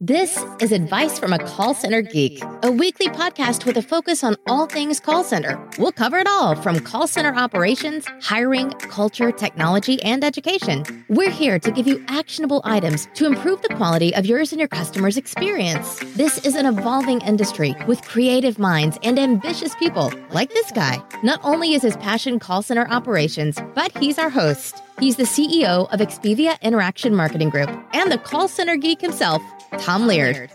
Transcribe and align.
This 0.00 0.44
is 0.60 0.70
Advice 0.70 1.18
from 1.18 1.32
a 1.32 1.44
Call 1.44 1.74
Center 1.74 2.02
Geek, 2.02 2.40
a 2.62 2.70
weekly 2.70 3.08
podcast 3.08 3.66
with 3.66 3.76
a 3.76 3.82
focus 3.82 4.22
on 4.22 4.36
all 4.46 4.66
things 4.66 5.00
call 5.00 5.24
center. 5.24 5.60
We'll 5.76 5.90
cover 5.90 6.18
it 6.18 6.28
all 6.28 6.54
from 6.54 6.78
call 6.78 7.08
center 7.08 7.34
operations, 7.34 8.06
hiring, 8.22 8.70
culture, 8.70 9.32
technology, 9.32 10.00
and 10.04 10.22
education. 10.22 11.04
We're 11.08 11.32
here 11.32 11.58
to 11.58 11.72
give 11.72 11.88
you 11.88 12.04
actionable 12.06 12.60
items 12.64 13.08
to 13.14 13.26
improve 13.26 13.60
the 13.62 13.74
quality 13.74 14.14
of 14.14 14.24
yours 14.24 14.52
and 14.52 14.60
your 14.60 14.68
customers' 14.68 15.16
experience. 15.16 15.98
This 16.14 16.46
is 16.46 16.54
an 16.54 16.66
evolving 16.66 17.20
industry 17.22 17.74
with 17.88 18.00
creative 18.02 18.56
minds 18.56 18.98
and 19.02 19.18
ambitious 19.18 19.74
people 19.74 20.12
like 20.30 20.52
this 20.52 20.70
guy. 20.70 21.02
Not 21.24 21.40
only 21.42 21.74
is 21.74 21.82
his 21.82 21.96
passion 21.96 22.38
call 22.38 22.62
center 22.62 22.86
operations, 22.88 23.58
but 23.74 23.90
he's 23.98 24.16
our 24.16 24.30
host. 24.30 24.80
He's 25.00 25.14
the 25.14 25.22
CEO 25.22 25.88
of 25.92 26.00
Expivia 26.00 26.60
Interaction 26.60 27.14
Marketing 27.14 27.50
Group 27.50 27.70
and 27.92 28.10
the 28.10 28.18
call 28.18 28.48
center 28.48 28.76
geek 28.76 29.00
himself, 29.00 29.40
Tom 29.78 30.08
Laird. 30.08 30.50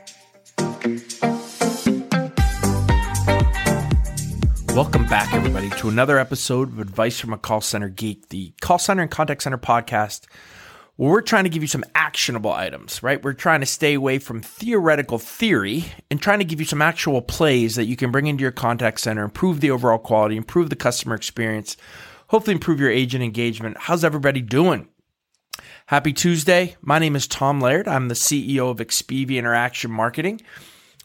Welcome 4.76 5.08
back, 5.08 5.34
everybody, 5.34 5.70
to 5.70 5.88
another 5.88 6.20
episode 6.20 6.74
of 6.74 6.80
Advice 6.80 7.22
from 7.22 7.32
a 7.32 7.38
Call 7.38 7.62
Center 7.62 7.88
Geek, 7.88 8.28
the 8.30 8.54
call 8.60 8.78
center 8.78 9.04
and 9.04 9.10
contact 9.10 9.44
center 9.44 9.58
podcast, 9.58 10.26
where 10.98 11.12
we're 11.12 11.22
trying 11.22 11.46
to 11.46 11.50
give 11.50 11.64
you 11.64 11.68
some 11.68 11.86
actionable 11.96 12.52
items, 12.52 13.02
right? 13.02 13.24
We're 13.24 13.32
trying 13.32 13.62
to 13.62 13.66
stay 13.66 13.94
away 13.94 14.20
from 14.20 14.42
theoretical 14.42 15.20
theory 15.20 15.86
and 16.12 16.22
trying 16.22 16.40
to 16.40 16.46
give 16.46 16.60
you 16.60 16.66
some 16.66 16.82
actual 16.82 17.22
plays 17.22 17.76
that 17.76 17.86
you 17.86 17.96
can 17.96 18.12
bring 18.12 18.28
into 18.28 18.42
your 18.42 18.52
contact 18.52 19.00
center, 19.00 19.24
improve 19.24 19.62
the 19.62 19.72
overall 19.72 20.00
quality, 20.00 20.36
improve 20.36 20.70
the 20.70 20.76
customer 20.76 21.16
experience, 21.16 21.78
hopefully 22.28 22.56
improve 22.56 22.80
your 22.80 22.90
agent 22.90 23.24
engagement. 23.24 23.78
How's 23.80 24.04
everybody 24.04 24.42
doing? 24.42 24.88
Happy 25.86 26.14
Tuesday. 26.14 26.76
My 26.82 27.00
name 27.00 27.16
is 27.16 27.28
Tom 27.28 27.60
Laird. 27.60 27.88
I'm 27.88 28.08
the 28.08 28.16
CEO 28.16 28.70
of 28.72 28.78
Expivia 28.78 29.38
Interaction 29.38 29.92
Marketing. 29.92 30.42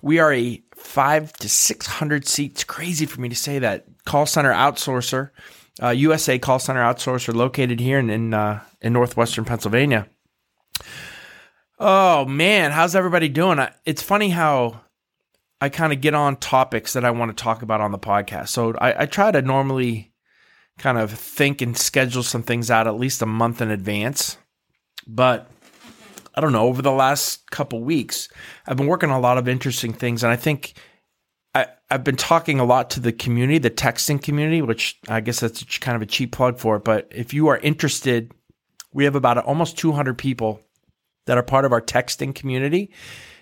We 0.02 0.20
are 0.20 0.32
a 0.32 0.62
five 0.76 1.32
to 1.34 1.48
600 1.48 2.26
seats, 2.26 2.64
crazy 2.64 3.04
for 3.04 3.20
me 3.20 3.28
to 3.28 3.34
say 3.34 3.58
that, 3.58 3.86
call 4.04 4.26
center 4.26 4.52
outsourcer, 4.52 5.30
uh, 5.82 5.90
USA 5.90 6.38
call 6.38 6.58
center 6.58 6.80
outsourcer 6.80 7.34
located 7.34 7.80
here 7.80 7.98
in, 7.98 8.08
in, 8.08 8.34
uh, 8.34 8.60
in 8.80 8.92
Northwestern 8.92 9.44
Pennsylvania. 9.44 10.06
Oh 11.80 12.24
man, 12.24 12.70
how's 12.70 12.96
everybody 12.96 13.28
doing? 13.28 13.64
It's 13.84 14.02
funny 14.02 14.30
how 14.30 14.80
I 15.60 15.68
kind 15.68 15.92
of 15.92 16.00
get 16.00 16.14
on 16.14 16.36
topics 16.36 16.92
that 16.92 17.04
I 17.04 17.10
want 17.10 17.36
to 17.36 17.42
talk 17.42 17.62
about 17.62 17.80
on 17.80 17.92
the 17.92 17.98
podcast. 17.98 18.48
So 18.48 18.74
I, 18.80 19.02
I 19.02 19.06
try 19.06 19.30
to 19.30 19.42
normally 19.42 20.07
kind 20.78 20.98
of 20.98 21.10
think 21.12 21.60
and 21.60 21.76
schedule 21.76 22.22
some 22.22 22.42
things 22.42 22.70
out 22.70 22.86
at 22.86 22.98
least 22.98 23.22
a 23.22 23.26
month 23.26 23.60
in 23.60 23.70
advance. 23.70 24.38
But 25.06 25.50
I 26.34 26.40
don't 26.40 26.52
know, 26.52 26.66
over 26.66 26.82
the 26.82 26.92
last 26.92 27.50
couple 27.50 27.82
weeks, 27.82 28.28
I've 28.66 28.76
been 28.76 28.86
working 28.86 29.10
on 29.10 29.16
a 29.16 29.20
lot 29.20 29.38
of 29.38 29.48
interesting 29.48 29.92
things. 29.92 30.22
And 30.22 30.32
I 30.32 30.36
think 30.36 30.74
I, 31.54 31.66
I've 31.90 32.04
been 32.04 32.16
talking 32.16 32.60
a 32.60 32.64
lot 32.64 32.90
to 32.90 33.00
the 33.00 33.12
community, 33.12 33.58
the 33.58 33.70
texting 33.70 34.22
community, 34.22 34.62
which 34.62 34.98
I 35.08 35.20
guess 35.20 35.40
that's 35.40 35.78
kind 35.78 35.96
of 35.96 36.02
a 36.02 36.06
cheap 36.06 36.32
plug 36.32 36.58
for 36.58 36.76
it. 36.76 36.84
But 36.84 37.08
if 37.10 37.34
you 37.34 37.48
are 37.48 37.58
interested, 37.58 38.32
we 38.92 39.04
have 39.04 39.16
about 39.16 39.38
almost 39.38 39.78
200 39.78 40.16
people 40.16 40.60
that 41.26 41.38
are 41.38 41.42
part 41.42 41.64
of 41.64 41.72
our 41.72 41.82
texting 41.82 42.34
community 42.34 42.90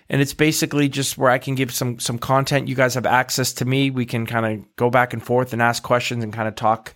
and 0.09 0.21
it's 0.21 0.33
basically 0.33 0.87
just 0.87 1.17
where 1.17 1.29
I 1.29 1.37
can 1.37 1.55
give 1.55 1.73
some 1.73 1.99
some 1.99 2.17
content. 2.17 2.67
You 2.67 2.75
guys 2.75 2.95
have 2.95 3.05
access 3.05 3.53
to 3.53 3.65
me. 3.65 3.89
We 3.89 4.05
can 4.05 4.25
kind 4.25 4.45
of 4.45 4.75
go 4.75 4.89
back 4.89 5.13
and 5.13 5.21
forth 5.23 5.53
and 5.53 5.61
ask 5.61 5.83
questions 5.83 6.23
and 6.23 6.31
kind 6.31 6.47
of 6.47 6.55
talk 6.55 6.95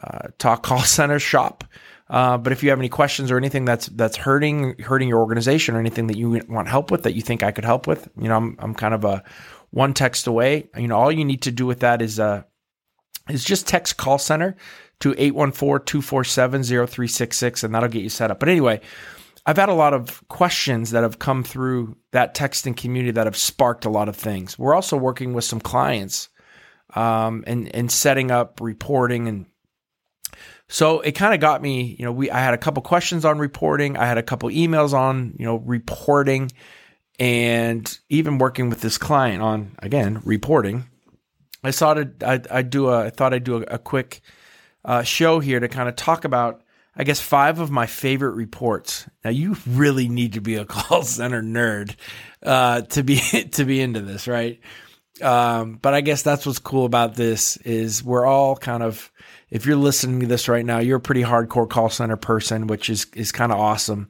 uh, 0.00 0.28
talk 0.38 0.62
call 0.68 0.80
center 0.80 1.18
shop. 1.18 1.64
Uh, 2.08 2.36
but 2.36 2.52
if 2.52 2.62
you 2.62 2.70
have 2.70 2.78
any 2.78 2.90
questions 2.90 3.30
or 3.30 3.38
anything 3.38 3.64
that's 3.64 3.86
that's 3.86 4.16
hurting 4.16 4.78
hurting 4.80 5.08
your 5.08 5.20
organization 5.20 5.74
or 5.74 5.80
anything 5.80 6.08
that 6.08 6.18
you 6.18 6.42
want 6.48 6.68
help 6.68 6.90
with 6.90 7.04
that 7.04 7.14
you 7.14 7.22
think 7.22 7.42
I 7.42 7.52
could 7.52 7.64
help 7.64 7.86
with, 7.86 8.06
you 8.20 8.28
know, 8.28 8.36
I'm 8.36 8.56
I'm 8.58 8.74
kind 8.74 8.92
of 8.92 9.04
a 9.04 9.24
one 9.70 9.94
text 9.94 10.26
away. 10.26 10.68
You 10.76 10.88
know, 10.88 10.98
all 10.98 11.10
you 11.10 11.24
need 11.24 11.40
to 11.42 11.50
do 11.50 11.64
with 11.64 11.80
that 11.80 12.02
is 12.02 12.20
uh 12.20 12.42
is 13.30 13.44
just 13.44 13.66
text 13.66 13.96
call 13.96 14.18
center 14.18 14.56
to 15.00 15.14
814-247-0366 15.14 17.64
and 17.64 17.74
that'll 17.74 17.88
get 17.88 18.02
you 18.02 18.08
set 18.08 18.30
up. 18.30 18.38
But 18.38 18.48
anyway, 18.48 18.80
I've 19.44 19.56
had 19.56 19.68
a 19.68 19.74
lot 19.74 19.94
of 19.94 20.26
questions 20.28 20.92
that 20.92 21.02
have 21.02 21.18
come 21.18 21.42
through 21.42 21.96
that 22.12 22.36
texting 22.36 22.76
community 22.76 23.10
that 23.12 23.26
have 23.26 23.36
sparked 23.36 23.84
a 23.84 23.90
lot 23.90 24.08
of 24.08 24.14
things. 24.14 24.56
We're 24.58 24.74
also 24.74 24.96
working 24.96 25.32
with 25.32 25.44
some 25.44 25.60
clients 25.60 26.28
um, 26.94 27.42
and 27.46 27.74
and 27.74 27.90
setting 27.90 28.30
up 28.30 28.60
reporting 28.60 29.26
and 29.26 29.46
so 30.68 31.00
it 31.00 31.12
kind 31.12 31.34
of 31.34 31.40
got 31.40 31.62
me, 31.62 31.96
you 31.98 32.04
know, 32.04 32.12
we 32.12 32.30
I 32.30 32.40
had 32.40 32.54
a 32.54 32.58
couple 32.58 32.82
questions 32.82 33.24
on 33.24 33.38
reporting, 33.38 33.96
I 33.96 34.06
had 34.06 34.18
a 34.18 34.22
couple 34.22 34.48
emails 34.48 34.92
on, 34.92 35.34
you 35.38 35.44
know, 35.44 35.56
reporting 35.56 36.50
and 37.18 37.98
even 38.08 38.38
working 38.38 38.70
with 38.70 38.80
this 38.80 38.98
client 38.98 39.42
on 39.42 39.74
again, 39.80 40.20
reporting. 40.24 40.88
I 41.64 41.70
thought 41.70 41.98
I'd, 41.98 42.22
I'd, 42.22 42.48
I'd 42.48 42.70
do 42.70 42.88
a 42.88 43.06
I 43.06 43.10
thought 43.10 43.34
I'd 43.34 43.44
do 43.44 43.58
a, 43.58 43.62
a 43.62 43.78
quick 43.78 44.22
uh, 44.84 45.02
show 45.02 45.40
here 45.40 45.60
to 45.60 45.68
kind 45.68 45.88
of 45.88 45.96
talk 45.96 46.24
about 46.24 46.62
I 46.94 47.04
guess 47.04 47.20
five 47.20 47.58
of 47.58 47.70
my 47.70 47.86
favorite 47.86 48.34
reports. 48.34 49.08
Now 49.24 49.30
you 49.30 49.56
really 49.66 50.08
need 50.08 50.34
to 50.34 50.40
be 50.40 50.56
a 50.56 50.64
call 50.66 51.02
center 51.02 51.42
nerd 51.42 51.96
uh, 52.42 52.82
to 52.82 53.02
be 53.02 53.16
to 53.52 53.64
be 53.64 53.80
into 53.80 54.00
this, 54.00 54.26
right? 54.26 54.60
Um, 55.20 55.78
but 55.80 55.94
I 55.94 56.00
guess 56.00 56.22
that's 56.22 56.46
what's 56.46 56.58
cool 56.58 56.86
about 56.86 57.14
this 57.14 57.56
is 57.58 58.02
we're 58.02 58.24
all 58.24 58.56
kind 58.56 58.82
of 58.82 59.12
if 59.52 59.66
you're 59.66 59.76
listening 59.76 60.20
to 60.20 60.26
this 60.26 60.48
right 60.48 60.64
now, 60.64 60.78
you're 60.78 60.96
a 60.96 61.00
pretty 61.00 61.22
hardcore 61.22 61.68
call 61.68 61.90
center 61.90 62.16
person, 62.16 62.66
which 62.66 62.88
is 62.88 63.06
is 63.14 63.32
kind 63.32 63.52
of 63.52 63.60
awesome. 63.60 64.08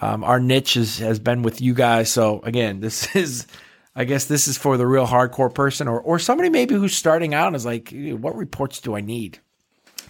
Um, 0.00 0.22
our 0.22 0.38
niche 0.38 0.76
is, 0.76 0.98
has 0.98 1.18
been 1.18 1.42
with 1.42 1.60
you 1.62 1.72
guys, 1.74 2.10
so 2.10 2.40
again, 2.42 2.80
this 2.80 3.16
is. 3.16 3.46
I 3.94 4.04
guess 4.04 4.24
this 4.24 4.48
is 4.48 4.56
for 4.56 4.78
the 4.78 4.86
real 4.86 5.06
hardcore 5.06 5.54
person 5.54 5.86
or, 5.86 6.00
or 6.00 6.18
somebody 6.18 6.48
maybe 6.48 6.74
who's 6.74 6.96
starting 6.96 7.34
out 7.34 7.48
and 7.48 7.56
is 7.56 7.66
like, 7.66 7.92
what 7.92 8.34
reports 8.34 8.80
do 8.80 8.96
I 8.96 9.02
need? 9.02 9.38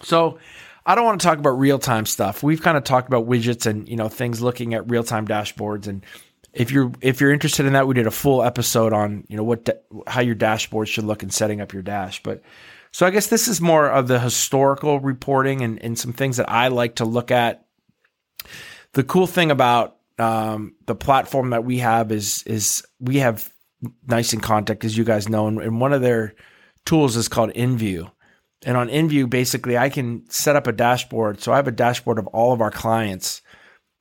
So 0.03 0.39
I 0.85 0.95
don't 0.95 1.03
want 1.03 1.19
to 1.19 1.27
talk 1.27 1.37
about 1.37 1.59
real 1.59 1.79
time 1.79 2.05
stuff. 2.05 2.41
We've 2.41 2.61
kind 2.61 2.77
of 2.77 2.85
talked 2.85 3.09
about 3.09 3.27
widgets 3.27 3.65
and, 3.65 3.85
you 3.89 3.97
know, 3.97 4.07
things 4.07 4.41
looking 4.41 4.73
at 4.73 4.89
real 4.89 5.03
time 5.03 5.27
dashboards. 5.27 5.87
And 5.87 6.05
if 6.53 6.71
you're, 6.71 6.93
if 7.01 7.19
you're 7.19 7.33
interested 7.33 7.65
in 7.65 7.73
that, 7.73 7.85
we 7.85 7.93
did 7.93 8.07
a 8.07 8.11
full 8.11 8.41
episode 8.41 8.93
on, 8.93 9.25
you 9.27 9.35
know, 9.35 9.43
what, 9.43 9.85
how 10.07 10.21
your 10.21 10.35
dashboard 10.35 10.87
should 10.87 11.03
look 11.03 11.21
in 11.21 11.29
setting 11.29 11.59
up 11.59 11.73
your 11.73 11.83
dash. 11.83 12.23
But 12.23 12.41
so 12.93 13.07
I 13.07 13.09
guess 13.09 13.27
this 13.27 13.47
is 13.47 13.59
more 13.59 13.89
of 13.89 14.07
the 14.07 14.19
historical 14.19 14.99
reporting 14.99 15.61
and, 15.61 15.81
and 15.83 15.97
some 15.97 16.13
things 16.13 16.37
that 16.37 16.49
I 16.49 16.67
like 16.67 16.95
to 16.95 17.05
look 17.05 17.31
at. 17.31 17.65
The 18.93 19.03
cool 19.03 19.25
thing 19.25 19.49
about 19.49 19.97
um, 20.19 20.75
the 20.85 20.93
platform 20.93 21.49
that 21.49 21.65
we 21.65 21.79
have 21.79 22.11
is 22.11 22.43
is 22.43 22.85
we 22.99 23.17
have 23.17 23.51
NICE 24.07 24.35
inContact, 24.35 24.85
as 24.85 24.95
you 24.95 25.03
guys 25.03 25.27
know, 25.27 25.47
and, 25.47 25.59
and 25.59 25.81
one 25.81 25.91
of 25.91 26.01
their 26.01 26.35
tools 26.85 27.17
is 27.17 27.27
called 27.27 27.51
InView. 27.53 28.11
And 28.63 28.77
on 28.77 28.89
InView, 28.89 29.27
basically, 29.27 29.75
I 29.75 29.89
can 29.89 30.29
set 30.29 30.55
up 30.55 30.67
a 30.67 30.71
dashboard. 30.71 31.41
So 31.41 31.51
I 31.51 31.57
have 31.57 31.67
a 31.67 31.71
dashboard 31.71 32.19
of 32.19 32.27
all 32.27 32.53
of 32.53 32.61
our 32.61 32.71
clients 32.71 33.41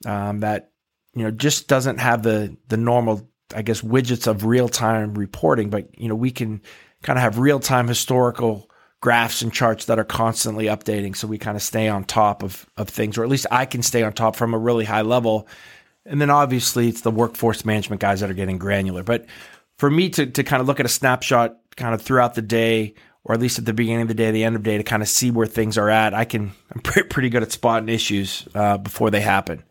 um, 0.06 0.40
that 0.40 0.70
you 1.14 1.22
know 1.22 1.30
just 1.30 1.66
doesn't 1.66 1.98
have 1.98 2.22
the 2.22 2.54
the 2.68 2.76
normal, 2.76 3.26
I 3.56 3.62
guess, 3.62 3.80
widgets 3.80 4.26
of 4.26 4.44
real 4.44 4.68
time 4.68 5.14
reporting, 5.14 5.70
but 5.70 5.98
you 5.98 6.08
know 6.08 6.14
we 6.14 6.30
can 6.30 6.60
kind 7.02 7.18
of 7.18 7.22
have 7.22 7.38
real 7.38 7.58
time 7.58 7.88
historical 7.88 8.68
graphs 9.02 9.42
and 9.42 9.52
charts 9.52 9.86
that 9.86 9.98
are 9.98 10.04
constantly 10.04 10.66
updating 10.66 11.14
so 11.14 11.26
we 11.26 11.36
kind 11.36 11.56
of 11.56 11.62
stay 11.62 11.88
on 11.88 12.04
top 12.04 12.42
of, 12.42 12.64
of 12.76 12.88
things 12.88 13.18
or 13.18 13.24
at 13.24 13.28
least 13.28 13.46
i 13.50 13.66
can 13.66 13.82
stay 13.82 14.02
on 14.02 14.12
top 14.12 14.36
from 14.36 14.54
a 14.54 14.58
really 14.58 14.84
high 14.84 15.02
level. 15.02 15.46
And 16.06 16.20
then 16.20 16.30
obviously 16.30 16.88
it's 16.88 17.02
the 17.02 17.10
workforce 17.10 17.64
management 17.64 18.00
guys 18.00 18.20
that 18.20 18.30
are 18.30 18.34
getting 18.34 18.58
granular. 18.58 19.02
But 19.02 19.26
for 19.76 19.90
me 19.90 20.08
to, 20.10 20.26
to 20.26 20.42
kind 20.42 20.60
of 20.60 20.66
look 20.66 20.80
at 20.80 20.86
a 20.86 20.88
snapshot 20.88 21.56
kind 21.76 21.94
of 21.94 22.02
throughout 22.02 22.34
the 22.34 22.42
day 22.42 22.94
or 23.24 23.34
at 23.34 23.40
least 23.40 23.58
at 23.58 23.64
the 23.64 23.72
beginning 23.72 24.02
of 24.02 24.08
the 24.08 24.14
day 24.14 24.30
the 24.30 24.44
end 24.44 24.56
of 24.56 24.64
the 24.64 24.70
day 24.70 24.78
to 24.78 24.82
kind 24.82 25.02
of 25.02 25.08
see 25.08 25.30
where 25.30 25.46
things 25.46 25.78
are 25.78 25.88
at 25.88 26.12
i 26.12 26.24
can 26.24 26.52
i'm 26.74 26.80
pretty, 26.82 27.28
good 27.28 27.42
at 27.42 27.52
spotting 27.52 27.88
issues 27.88 28.48
uh, 28.54 28.78
before 28.78 29.10
they 29.10 29.20
happen. 29.20 29.62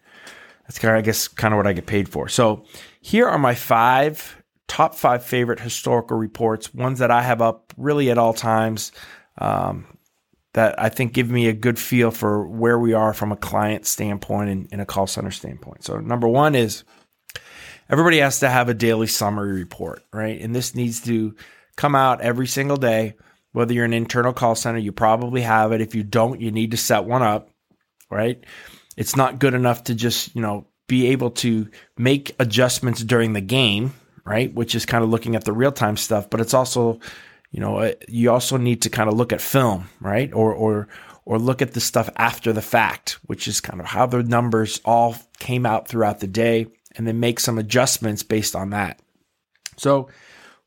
That's 0.64 0.80
kind 0.80 0.96
of 0.96 1.00
i 1.00 1.02
guess 1.02 1.28
kind 1.28 1.54
of 1.54 1.58
what 1.58 1.68
i 1.68 1.74
get 1.74 1.86
paid 1.86 2.10
for. 2.10 2.28
So 2.28 2.66
here 3.02 3.28
are 3.28 3.38
my 3.38 3.56
five 3.56 4.42
top 4.68 4.96
five 4.96 5.24
favorite 5.24 5.60
historical 5.60 6.18
reports 6.18 6.74
ones 6.74 7.00
that 7.00 7.12
i 7.12 7.22
have 7.22 7.42
up 7.42 7.74
really 7.76 8.10
at 8.10 8.18
all 8.18 8.34
times 8.34 8.94
um, 9.38 9.86
that 10.54 10.80
I 10.80 10.90
think 10.90 11.14
give 11.14 11.30
me 11.30 11.48
a 11.48 11.54
good 11.54 11.80
feel 11.80 12.12
for 12.12 12.46
where 12.46 12.78
we 12.78 12.94
are 12.94 13.14
from 13.14 13.32
a 13.32 13.38
client 13.38 13.86
standpoint 13.86 14.50
and, 14.50 14.68
and 14.72 14.82
a 14.82 14.86
call 14.86 15.08
center 15.08 15.32
standpoint. 15.32 15.84
So, 15.84 15.98
number 15.98 16.28
one 16.28 16.56
is 16.56 16.84
everybody 17.90 18.20
has 18.20 18.40
to 18.40 18.50
have 18.50 18.70
a 18.70 18.74
daily 18.74 19.08
summary 19.08 19.54
report, 19.54 20.04
right? 20.12 20.40
And 20.42 20.56
this 20.56 20.76
needs 20.76 21.02
to 21.06 21.36
come 21.76 21.96
out 21.96 22.22
every 22.22 22.48
single 22.48 22.78
day. 22.78 23.16
Whether 23.54 23.74
you're 23.74 23.86
an 23.86 23.94
internal 23.94 24.34
call 24.34 24.56
center, 24.56 24.78
you 24.78 24.92
probably 24.92 25.42
have 25.42 25.72
it. 25.74 25.82
If 25.82 25.94
you 25.94 26.04
don't, 26.04 26.40
you 26.40 26.52
need 26.52 26.72
to 26.72 26.78
set 26.78 27.04
one 27.04 27.22
up, 27.22 27.50
right? 28.10 28.44
It's 28.96 29.16
not 29.16 29.40
good 29.40 29.54
enough 29.54 29.86
to 29.86 29.96
just, 29.96 30.36
you 30.36 30.42
know, 30.42 30.68
be 30.88 31.08
able 31.08 31.32
to 31.32 31.70
make 31.98 32.36
adjustments 32.40 33.02
during 33.02 33.34
the 33.34 33.42
game, 33.42 33.94
right? 34.26 34.54
Which 34.54 34.76
is 34.76 34.86
kind 34.86 35.04
of 35.04 35.10
looking 35.10 35.36
at 35.36 35.46
the 35.46 35.54
real 35.54 35.72
time 35.72 35.98
stuff, 35.98 36.30
but 36.30 36.42
it's 36.42 36.54
also, 36.54 37.00
you 37.52 37.60
know, 37.60 37.78
uh, 37.78 37.94
you 38.08 38.32
also 38.32 38.58
need 38.58 38.82
to 38.84 38.90
kind 38.90 39.10
of 39.10 39.16
look 39.16 39.34
at 39.34 39.42
film, 39.42 39.90
right? 40.00 40.32
Or, 40.34 40.54
or, 40.54 40.88
or 41.26 41.38
look 41.38 41.62
at 41.62 41.74
the 41.74 41.82
stuff 41.82 42.10
after 42.16 42.54
the 42.54 42.62
fact, 42.62 43.20
which 43.26 43.48
is 43.48 43.62
kind 43.62 43.80
of 43.80 43.86
how 43.86 44.06
the 44.06 44.24
numbers 44.24 44.82
all 44.86 45.16
came 45.40 45.66
out 45.66 45.88
throughout 45.88 46.20
the 46.20 46.28
day 46.28 46.68
and 46.96 47.06
then 47.06 47.20
make 47.20 47.40
some 47.40 47.58
adjustments 47.58 48.24
based 48.24 48.56
on 48.56 48.72
that. 48.72 49.00
So, 49.78 50.10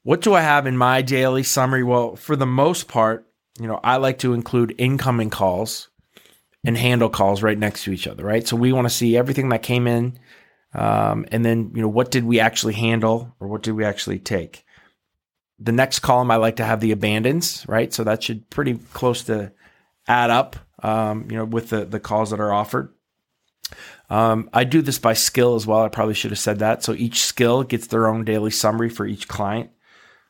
what 0.02 0.20
do 0.20 0.34
I 0.34 0.42
have 0.42 0.66
in 0.66 0.76
my 0.76 1.00
daily 1.00 1.42
summary? 1.42 1.82
Well, 1.82 2.16
for 2.16 2.36
the 2.36 2.46
most 2.46 2.88
part, 2.88 3.26
you 3.58 3.66
know, 3.66 3.80
I 3.82 3.96
like 3.96 4.18
to 4.18 4.34
include 4.34 4.74
incoming 4.76 5.30
calls 5.30 5.88
and 6.64 6.76
handle 6.76 7.08
calls 7.08 7.42
right 7.42 7.58
next 7.58 7.84
to 7.84 7.92
each 7.92 8.06
other, 8.06 8.24
right? 8.24 8.46
So 8.46 8.56
we 8.56 8.72
want 8.72 8.86
to 8.86 8.94
see 8.94 9.16
everything 9.16 9.50
that 9.50 9.62
came 9.62 9.86
in, 9.86 10.18
um, 10.72 11.26
and 11.30 11.44
then 11.44 11.72
you 11.74 11.82
know 11.82 11.88
what 11.88 12.10
did 12.10 12.24
we 12.24 12.40
actually 12.40 12.74
handle 12.74 13.34
or 13.38 13.48
what 13.48 13.62
did 13.62 13.72
we 13.72 13.84
actually 13.84 14.18
take. 14.18 14.63
The 15.58 15.72
next 15.72 16.00
column 16.00 16.30
I 16.30 16.36
like 16.36 16.56
to 16.56 16.64
have 16.64 16.80
the 16.80 16.92
abandons, 16.92 17.64
right? 17.68 17.92
So 17.92 18.04
that 18.04 18.22
should 18.22 18.48
pretty 18.50 18.74
close 18.92 19.22
to 19.24 19.52
add 20.08 20.30
up, 20.30 20.56
um, 20.82 21.30
you 21.30 21.36
know, 21.36 21.44
with 21.44 21.70
the 21.70 21.84
the 21.84 22.00
calls 22.00 22.30
that 22.30 22.40
are 22.40 22.52
offered. 22.52 22.92
Um, 24.10 24.50
I 24.52 24.64
do 24.64 24.82
this 24.82 24.98
by 24.98 25.14
skill 25.14 25.54
as 25.54 25.66
well. 25.66 25.82
I 25.82 25.88
probably 25.88 26.14
should 26.14 26.30
have 26.30 26.38
said 26.38 26.58
that. 26.58 26.82
So 26.82 26.92
each 26.92 27.22
skill 27.22 27.62
gets 27.62 27.86
their 27.86 28.08
own 28.08 28.24
daily 28.24 28.50
summary 28.50 28.90
for 28.90 29.06
each 29.06 29.28
client. 29.28 29.70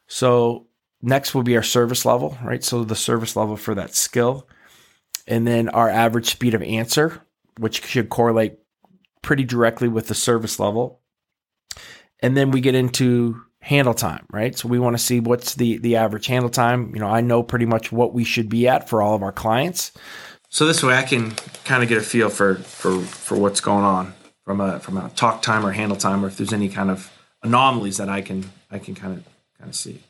So 0.06 0.68
next 1.02 1.34
will 1.34 1.42
be 1.42 1.56
our 1.56 1.62
service 1.62 2.04
level, 2.04 2.38
right? 2.42 2.62
So 2.62 2.84
the 2.84 2.94
service 2.94 3.36
level 3.36 3.56
for 3.56 3.74
that 3.74 3.94
skill. 3.94 4.48
And 5.26 5.46
then 5.46 5.68
our 5.70 5.88
average 5.88 6.30
speed 6.30 6.54
of 6.54 6.62
answer, 6.62 7.22
which 7.58 7.84
should 7.84 8.10
correlate 8.10 8.58
pretty 9.22 9.44
directly 9.44 9.88
with 9.88 10.08
the 10.08 10.14
service 10.14 10.60
level. 10.60 11.00
And 12.20 12.36
then 12.36 12.50
we 12.50 12.60
get 12.60 12.74
into 12.74 13.42
handle 13.64 13.94
time, 13.94 14.26
right? 14.30 14.56
So 14.56 14.68
we 14.68 14.78
want 14.78 14.96
to 14.96 15.02
see 15.02 15.20
what's 15.20 15.54
the 15.54 15.78
the 15.78 15.96
average 15.96 16.26
handle 16.26 16.50
time. 16.50 16.94
You 16.94 17.00
know, 17.00 17.08
I 17.08 17.22
know 17.22 17.42
pretty 17.42 17.64
much 17.64 17.90
what 17.90 18.12
we 18.12 18.22
should 18.22 18.48
be 18.48 18.68
at 18.68 18.88
for 18.88 19.02
all 19.02 19.14
of 19.14 19.22
our 19.22 19.32
clients. 19.32 19.90
So 20.50 20.66
this 20.66 20.82
way 20.82 20.94
I 20.94 21.02
can 21.02 21.32
kind 21.64 21.82
of 21.82 21.88
get 21.88 21.98
a 21.98 22.02
feel 22.02 22.28
for 22.28 22.56
for 22.56 23.00
for 23.00 23.38
what's 23.38 23.60
going 23.60 23.84
on 23.84 24.12
from 24.44 24.60
a 24.60 24.80
from 24.80 24.98
a 24.98 25.08
talk 25.16 25.40
time 25.40 25.64
or 25.64 25.72
handle 25.72 25.96
time 25.96 26.24
or 26.24 26.28
if 26.28 26.36
there's 26.36 26.52
any 26.52 26.68
kind 26.68 26.90
of 26.90 27.10
anomalies 27.42 27.96
that 27.96 28.10
I 28.10 28.20
can 28.20 28.50
I 28.70 28.78
can 28.78 28.94
kind 28.94 29.16
of 29.16 29.24
kind 29.58 29.70
of 29.70 29.74
see. 29.74 30.02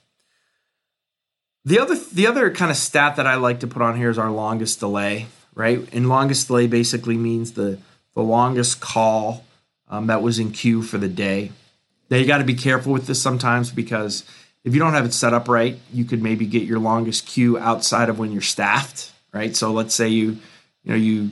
The 1.64 1.78
other 1.78 1.94
the 1.94 2.26
other 2.26 2.50
kind 2.50 2.72
of 2.72 2.76
stat 2.76 3.16
that 3.16 3.26
I 3.26 3.36
like 3.36 3.60
to 3.60 3.68
put 3.68 3.82
on 3.82 3.96
here 3.96 4.10
is 4.10 4.18
our 4.18 4.30
longest 4.32 4.80
delay, 4.80 5.26
right? 5.54 5.88
And 5.92 6.08
longest 6.08 6.48
delay 6.48 6.66
basically 6.66 7.16
means 7.16 7.52
the 7.52 7.78
the 8.14 8.22
longest 8.22 8.80
call 8.80 9.44
um, 9.88 10.08
that 10.08 10.22
was 10.22 10.40
in 10.40 10.50
queue 10.50 10.82
for 10.82 10.98
the 10.98 11.08
day. 11.08 11.52
Now 12.10 12.18
you 12.18 12.26
got 12.26 12.38
to 12.38 12.44
be 12.44 12.54
careful 12.54 12.92
with 12.92 13.06
this 13.06 13.20
sometimes 13.20 13.70
because 13.70 14.24
if 14.64 14.72
you 14.72 14.80
don't 14.80 14.94
have 14.94 15.04
it 15.04 15.12
set 15.12 15.34
up 15.34 15.48
right, 15.48 15.78
you 15.92 16.04
could 16.04 16.22
maybe 16.22 16.46
get 16.46 16.62
your 16.62 16.78
longest 16.78 17.26
queue 17.26 17.58
outside 17.58 18.08
of 18.08 18.18
when 18.18 18.32
you're 18.32 18.42
staffed, 18.42 19.12
right? 19.32 19.54
So 19.54 19.72
let's 19.72 19.94
say 19.94 20.08
you 20.08 20.38
you 20.84 20.90
know 20.90 20.96
you 20.96 21.30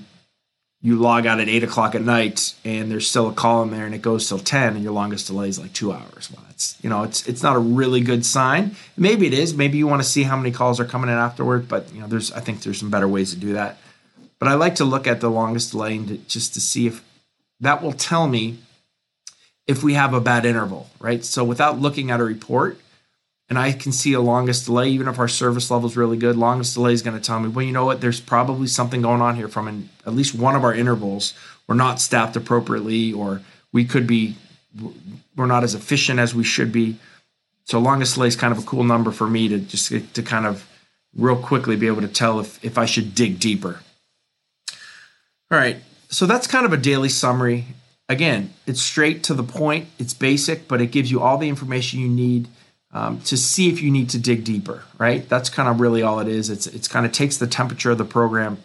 you 0.84 0.96
log 0.96 1.26
out 1.26 1.38
at 1.38 1.48
eight 1.48 1.62
o'clock 1.62 1.94
at 1.94 2.02
night 2.02 2.54
and 2.64 2.90
there's 2.90 3.08
still 3.08 3.28
a 3.28 3.32
call 3.32 3.62
in 3.62 3.70
there 3.70 3.86
and 3.86 3.94
it 3.94 4.02
goes 4.02 4.28
till 4.28 4.40
10 4.40 4.74
and 4.74 4.82
your 4.82 4.92
longest 4.92 5.28
delay 5.28 5.48
is 5.48 5.58
like 5.58 5.72
two 5.72 5.92
hours. 5.92 6.30
Well 6.30 6.44
that's 6.48 6.76
you 6.82 6.90
know 6.90 7.04
it's 7.04 7.26
it's 7.26 7.42
not 7.42 7.56
a 7.56 7.60
really 7.60 8.00
good 8.00 8.26
sign. 8.26 8.76
Maybe 8.96 9.26
it 9.26 9.34
is. 9.34 9.54
Maybe 9.54 9.78
you 9.78 9.86
want 9.86 10.02
to 10.02 10.08
see 10.08 10.24
how 10.24 10.36
many 10.36 10.50
calls 10.50 10.80
are 10.80 10.84
coming 10.84 11.08
in 11.08 11.16
afterward 11.16 11.68
but 11.68 11.92
you 11.94 12.00
know 12.00 12.06
there's 12.06 12.32
i 12.32 12.40
think 12.40 12.62
there's 12.62 12.78
some 12.78 12.90
better 12.90 13.08
ways 13.08 13.32
to 13.32 13.36
do 13.38 13.54
that. 13.54 13.78
But 14.38 14.48
i 14.48 14.54
like 14.54 14.74
to 14.76 14.84
look 14.84 15.06
at 15.06 15.20
the 15.20 15.30
longest 15.30 15.70
delay 15.70 15.96
to, 15.98 16.16
just 16.18 16.54
to 16.54 16.60
see 16.60 16.86
if 16.86 17.02
that 17.60 17.82
will 17.82 17.92
tell 17.92 18.26
me 18.26 18.58
if 19.66 19.82
we 19.82 19.94
have 19.94 20.14
a 20.14 20.20
bad 20.20 20.44
interval 20.44 20.88
right 20.98 21.24
so 21.24 21.44
without 21.44 21.78
looking 21.78 22.10
at 22.10 22.20
a 22.20 22.24
report 22.24 22.78
and 23.52 23.58
I 23.58 23.72
can 23.72 23.92
see 23.92 24.14
a 24.14 24.20
longest 24.22 24.64
delay, 24.64 24.88
even 24.88 25.08
if 25.08 25.18
our 25.18 25.28
service 25.28 25.70
level 25.70 25.86
is 25.86 25.94
really 25.94 26.16
good, 26.16 26.36
longest 26.36 26.72
delay 26.72 26.94
is 26.94 27.02
going 27.02 27.18
to 27.18 27.22
tell 27.22 27.38
me, 27.38 27.50
well, 27.50 27.62
you 27.62 27.72
know 27.72 27.84
what, 27.84 28.00
there's 28.00 28.18
probably 28.18 28.66
something 28.66 29.02
going 29.02 29.20
on 29.20 29.36
here 29.36 29.46
from 29.46 29.68
an, 29.68 29.90
at 30.06 30.14
least 30.14 30.34
one 30.34 30.56
of 30.56 30.64
our 30.64 30.74
intervals. 30.74 31.34
We're 31.66 31.74
not 31.74 32.00
staffed 32.00 32.34
appropriately, 32.34 33.12
or 33.12 33.42
we 33.70 33.84
could 33.84 34.06
be, 34.06 34.36
we're 35.36 35.44
not 35.44 35.64
as 35.64 35.74
efficient 35.74 36.18
as 36.18 36.34
we 36.34 36.44
should 36.44 36.72
be. 36.72 36.96
So 37.64 37.78
longest 37.78 38.14
delay 38.14 38.28
is 38.28 38.36
kind 38.36 38.52
of 38.52 38.58
a 38.58 38.66
cool 38.66 38.84
number 38.84 39.10
for 39.10 39.28
me 39.28 39.48
to 39.48 39.58
just 39.58 40.14
to 40.14 40.22
kind 40.22 40.46
of 40.46 40.66
real 41.14 41.36
quickly 41.36 41.76
be 41.76 41.88
able 41.88 42.00
to 42.00 42.08
tell 42.08 42.40
if, 42.40 42.64
if 42.64 42.78
I 42.78 42.86
should 42.86 43.14
dig 43.14 43.38
deeper. 43.38 43.80
All 45.50 45.58
right, 45.58 45.76
so 46.08 46.24
that's 46.24 46.46
kind 46.46 46.64
of 46.64 46.72
a 46.72 46.78
daily 46.78 47.10
summary. 47.10 47.66
Again, 48.08 48.52
it's 48.66 48.82
straight 48.82 49.22
to 49.24 49.34
the 49.34 49.42
point, 49.42 49.88
it's 49.98 50.12
basic, 50.12 50.68
but 50.68 50.80
it 50.80 50.88
gives 50.88 51.10
you 51.10 51.20
all 51.20 51.38
the 51.38 51.48
information 51.48 52.00
you 52.00 52.08
need 52.08 52.48
um, 52.92 53.20
to 53.22 53.36
see 53.36 53.70
if 53.70 53.80
you 53.80 53.90
need 53.90 54.10
to 54.10 54.18
dig 54.18 54.44
deeper, 54.44 54.84
right? 54.98 55.26
That's 55.28 55.48
kind 55.48 55.68
of 55.68 55.80
really 55.80 56.02
all 56.02 56.20
it 56.20 56.28
is. 56.28 56.50
It's 56.50 56.66
it's 56.66 56.88
kind 56.88 57.06
of 57.06 57.12
takes 57.12 57.38
the 57.38 57.46
temperature 57.46 57.92
of 57.92 57.98
the 57.98 58.04
program, 58.04 58.58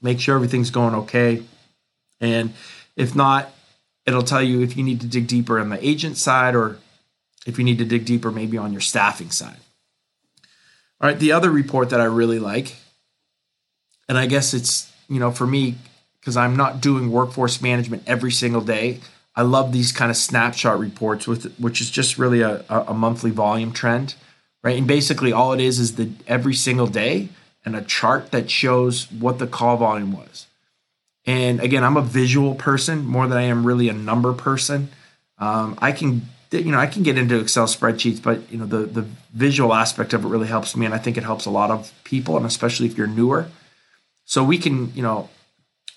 make 0.00 0.20
sure 0.20 0.36
everything's 0.36 0.70
going 0.70 0.94
okay, 0.94 1.42
and 2.20 2.52
if 2.94 3.16
not, 3.16 3.50
it'll 4.06 4.22
tell 4.22 4.42
you 4.42 4.62
if 4.62 4.76
you 4.76 4.84
need 4.84 5.00
to 5.00 5.06
dig 5.06 5.26
deeper 5.26 5.58
on 5.58 5.70
the 5.70 5.86
agent 5.86 6.16
side 6.16 6.54
or 6.54 6.78
if 7.46 7.58
you 7.58 7.64
need 7.64 7.78
to 7.78 7.84
dig 7.84 8.04
deeper 8.04 8.30
maybe 8.30 8.56
on 8.56 8.72
your 8.72 8.80
staffing 8.80 9.30
side. 9.30 9.56
All 11.00 11.08
right, 11.08 11.18
the 11.18 11.32
other 11.32 11.50
report 11.50 11.90
that 11.90 12.00
I 12.00 12.04
really 12.04 12.38
like, 12.38 12.76
and 14.08 14.16
I 14.16 14.26
guess 14.26 14.54
it's 14.54 14.92
you 15.08 15.18
know 15.18 15.32
for 15.32 15.46
me 15.46 15.74
because 16.24 16.38
I'm 16.38 16.56
not 16.56 16.80
doing 16.80 17.10
workforce 17.10 17.60
management 17.60 18.02
every 18.06 18.32
single 18.32 18.62
day. 18.62 19.00
I 19.36 19.42
love 19.42 19.72
these 19.72 19.92
kind 19.92 20.10
of 20.10 20.16
snapshot 20.16 20.78
reports 20.78 21.26
with 21.26 21.54
which 21.56 21.82
is 21.82 21.90
just 21.90 22.16
really 22.16 22.40
a, 22.40 22.64
a 22.70 22.94
monthly 22.94 23.30
volume 23.30 23.72
trend, 23.72 24.14
right? 24.62 24.78
And 24.78 24.86
basically 24.86 25.32
all 25.32 25.52
it 25.52 25.60
is 25.60 25.78
is 25.78 25.96
the 25.96 26.12
every 26.26 26.54
single 26.54 26.86
day 26.86 27.28
and 27.62 27.76
a 27.76 27.82
chart 27.82 28.30
that 28.30 28.50
shows 28.50 29.12
what 29.12 29.38
the 29.38 29.46
call 29.46 29.76
volume 29.76 30.12
was. 30.12 30.46
And 31.26 31.60
again, 31.60 31.84
I'm 31.84 31.98
a 31.98 32.02
visual 32.02 32.54
person 32.54 33.04
more 33.04 33.26
than 33.26 33.36
I 33.36 33.42
am 33.42 33.66
really 33.66 33.90
a 33.90 33.94
number 33.94 34.32
person. 34.32 34.88
Um, 35.36 35.78
I 35.82 35.92
can 35.92 36.22
you 36.50 36.72
know 36.72 36.78
I 36.78 36.86
can 36.86 37.02
get 37.02 37.18
into 37.18 37.38
Excel 37.38 37.66
spreadsheets, 37.66 38.22
but 38.22 38.50
you 38.50 38.56
know 38.56 38.66
the 38.66 38.86
the 38.86 39.06
visual 39.34 39.74
aspect 39.74 40.14
of 40.14 40.24
it 40.24 40.28
really 40.28 40.46
helps 40.46 40.74
me, 40.74 40.86
and 40.86 40.94
I 40.94 40.98
think 40.98 41.18
it 41.18 41.24
helps 41.24 41.44
a 41.44 41.50
lot 41.50 41.70
of 41.70 41.92
people, 42.04 42.38
and 42.38 42.46
especially 42.46 42.86
if 42.86 42.96
you're 42.96 43.06
newer. 43.06 43.48
So 44.24 44.42
we 44.42 44.56
can 44.56 44.90
you 44.94 45.02
know 45.02 45.28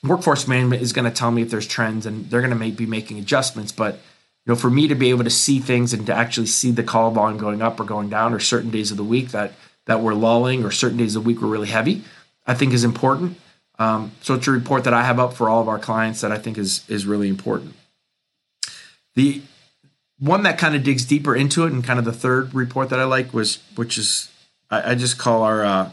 workforce 0.04 0.48
management 0.48 0.82
is 0.82 0.94
going 0.94 1.10
to 1.10 1.16
tell 1.16 1.32
me 1.32 1.42
if 1.42 1.50
there's 1.50 1.68
trends 1.68 2.06
and 2.06 2.30
they're 2.30 2.42
going 2.42 2.58
to 2.58 2.72
be 2.72 2.86
making 2.86 3.18
adjustments 3.20 3.72
but 3.72 3.96
you 3.96 4.54
know 4.54 4.56
for 4.56 4.70
me 4.70 4.88
to 4.88 4.96
be 4.96 5.10
able 5.10 5.24
to 5.24 5.30
see 5.30 5.60
things 5.60 5.94
and 5.94 6.06
to 6.06 6.14
actually 6.14 6.48
see 6.48 6.72
the 6.72 6.84
call 6.84 7.12
volume 7.12 7.40
going 7.40 7.62
up 7.62 7.80
or 7.80 7.84
going 7.84 8.10
down 8.10 8.34
or 8.34 8.40
certain 8.40 8.70
days 8.70 8.92
of 8.92 8.98
the 8.98 9.04
week 9.04 9.30
that 9.30 9.54
that 9.86 10.02
we're 10.02 10.14
lulling 10.14 10.64
or 10.64 10.72
certain 10.72 10.98
days 10.98 11.16
of 11.16 11.24
the 11.24 11.28
week 11.28 11.42
we're 11.42 11.48
really 11.48 11.68
heavy 11.68 12.04
i 12.46 12.54
think 12.54 12.74
is 12.74 12.84
important. 12.84 13.38
Um, 13.80 14.14
so 14.22 14.34
it's 14.34 14.48
a 14.48 14.52
report 14.52 14.86
that 14.86 14.94
i 14.94 15.04
have 15.04 15.20
up 15.20 15.34
for 15.34 15.50
all 15.50 15.62
of 15.62 15.68
our 15.68 15.80
clients 15.80 16.22
that 16.22 16.32
i 16.32 16.38
think 16.38 16.58
is 16.58 16.88
is 16.90 17.06
really 17.06 17.30
important. 17.30 17.76
The 19.16 19.42
one 20.20 20.44
that 20.44 20.58
kind 20.58 20.76
of 20.76 20.84
digs 20.84 21.06
deeper 21.06 21.36
into 21.36 21.66
it 21.66 21.74
and 21.74 21.84
kind 21.84 22.00
of 22.00 22.06
the 22.06 22.14
third 22.14 22.54
report 22.54 22.90
that 22.90 23.00
i 23.00 23.04
like 23.04 23.34
was 23.34 23.60
which 23.76 23.98
is 23.98 24.32
i, 24.70 24.92
I 24.92 24.96
just 24.96 25.18
call 25.18 25.44
our 25.44 25.64
uh, 25.64 25.92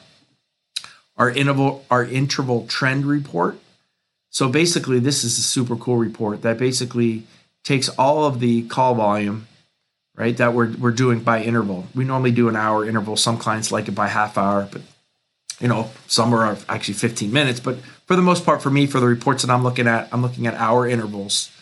our 1.17 1.31
interval 1.31 1.85
our 1.91 2.05
interval 2.05 2.67
trend 2.67 3.05
report 3.05 3.59
so 4.35 4.49
basically, 4.49 4.99
this 4.99 5.23
is 5.23 5.38
a 5.38 5.43
super 5.43 5.76
cool 5.76 5.97
report 5.97 6.43
that 6.43 6.59
basically 6.59 7.23
takes 7.62 7.88
all 7.91 8.25
of 8.25 8.41
the 8.41 8.67
call 8.67 8.97
volume, 8.97 9.47
right, 10.17 10.37
that 10.38 10.55
we're, 10.55 10.73
we're 10.76 10.91
doing 10.91 11.21
by 11.21 11.41
interval. 11.41 11.87
We 11.95 12.05
normally 12.05 12.33
do 12.33 12.49
an 12.49 12.57
hour 12.57 12.85
interval. 12.85 13.14
Some 13.14 13.38
clients 13.38 13.71
like 13.71 13.87
it 13.87 13.93
by 13.93 14.09
half 14.09 14.37
hour, 14.37 14.69
but 14.73 14.83
you 15.61 15.69
know, 15.69 15.88
some 16.09 16.35
are 16.35 16.59
actually 16.69 16.95
15 16.95 17.33
minutes. 17.33 17.61
But 17.61 17.79
for 18.07 18.17
the 18.17 18.23
most 18.23 18.45
part, 18.45 18.61
for 18.61 18.71
me, 18.71 18.88
for 18.88 18.99
the 18.99 19.07
reports 19.07 19.45
that 19.45 19.53
I'm 19.53 19.62
looking 19.62 19.87
at, 19.87 20.09
I'm 20.11 20.21
looking 20.21 20.49
at 20.49 20.55
hour 20.55 20.88
intervals, 20.88 21.53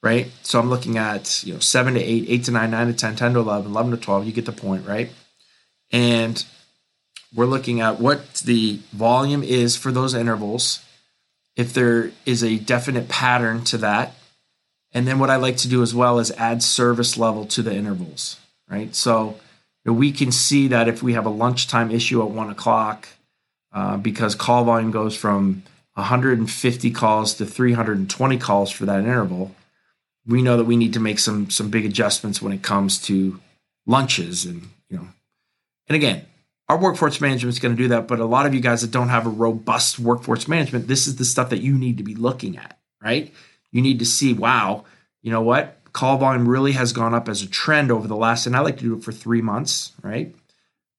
right? 0.00 0.30
So 0.44 0.60
I'm 0.60 0.70
looking 0.70 0.98
at, 0.98 1.42
you 1.42 1.54
know, 1.54 1.58
seven 1.58 1.94
to 1.94 2.00
eight, 2.00 2.26
eight 2.28 2.44
to 2.44 2.52
nine, 2.52 2.70
nine 2.70 2.86
to 2.86 2.92
10, 2.92 3.16
10 3.16 3.32
to 3.32 3.40
11, 3.40 3.72
11 3.72 3.90
to 3.90 3.96
12. 3.96 4.24
You 4.26 4.32
get 4.32 4.46
the 4.46 4.52
point, 4.52 4.86
right? 4.86 5.10
And 5.90 6.44
we're 7.34 7.46
looking 7.46 7.80
at 7.80 7.98
what 7.98 8.34
the 8.34 8.78
volume 8.92 9.42
is 9.42 9.76
for 9.76 9.90
those 9.90 10.14
intervals 10.14 10.84
if 11.56 11.72
there 11.72 12.12
is 12.26 12.42
a 12.42 12.58
definite 12.58 13.08
pattern 13.08 13.64
to 13.64 13.78
that. 13.78 14.14
And 14.92 15.06
then 15.06 15.18
what 15.18 15.30
I 15.30 15.36
like 15.36 15.56
to 15.58 15.68
do 15.68 15.82
as 15.82 15.94
well 15.94 16.18
is 16.18 16.30
add 16.32 16.62
service 16.62 17.16
level 17.16 17.46
to 17.46 17.62
the 17.62 17.74
intervals, 17.74 18.38
right? 18.68 18.94
So 18.94 19.38
we 19.84 20.12
can 20.12 20.32
see 20.32 20.68
that 20.68 20.88
if 20.88 21.02
we 21.02 21.12
have 21.14 21.26
a 21.26 21.30
lunchtime 21.30 21.90
issue 21.90 22.22
at 22.22 22.30
one 22.30 22.50
o'clock, 22.50 23.08
uh, 23.72 23.96
because 23.96 24.34
call 24.34 24.64
volume 24.64 24.90
goes 24.90 25.16
from 25.16 25.62
150 25.94 26.90
calls 26.90 27.34
to 27.34 27.46
320 27.46 28.38
calls 28.38 28.70
for 28.70 28.86
that 28.86 29.00
interval, 29.00 29.54
we 30.26 30.42
know 30.42 30.56
that 30.56 30.64
we 30.64 30.76
need 30.76 30.92
to 30.94 31.00
make 31.00 31.18
some 31.18 31.50
some 31.50 31.70
big 31.70 31.84
adjustments 31.84 32.42
when 32.42 32.52
it 32.52 32.62
comes 32.62 33.00
to 33.02 33.40
lunches 33.86 34.44
and 34.44 34.68
you 34.88 34.98
know. 34.98 35.08
And 35.88 35.96
again, 35.96 36.26
our 36.70 36.78
workforce 36.78 37.20
management 37.20 37.52
is 37.52 37.58
going 37.58 37.76
to 37.76 37.82
do 37.82 37.88
that. 37.88 38.06
But 38.06 38.20
a 38.20 38.24
lot 38.24 38.46
of 38.46 38.54
you 38.54 38.60
guys 38.60 38.82
that 38.82 38.92
don't 38.92 39.08
have 39.08 39.26
a 39.26 39.30
robust 39.30 39.98
workforce 39.98 40.46
management, 40.46 40.86
this 40.86 41.08
is 41.08 41.16
the 41.16 41.24
stuff 41.24 41.50
that 41.50 41.62
you 41.62 41.76
need 41.76 41.96
to 41.96 42.04
be 42.04 42.14
looking 42.14 42.56
at, 42.56 42.78
right? 43.02 43.34
You 43.72 43.82
need 43.82 43.98
to 43.98 44.06
see, 44.06 44.34
wow, 44.34 44.84
you 45.20 45.32
know 45.32 45.42
what? 45.42 45.78
Call 45.92 46.18
volume 46.18 46.48
really 46.48 46.70
has 46.72 46.92
gone 46.92 47.12
up 47.12 47.28
as 47.28 47.42
a 47.42 47.48
trend 47.48 47.90
over 47.90 48.06
the 48.06 48.14
last, 48.14 48.46
and 48.46 48.54
I 48.54 48.60
like 48.60 48.76
to 48.76 48.84
do 48.84 48.94
it 48.94 49.02
for 49.02 49.10
three 49.10 49.42
months, 49.42 49.90
right? 50.00 50.32